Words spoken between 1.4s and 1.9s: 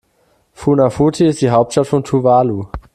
die Hauptstadt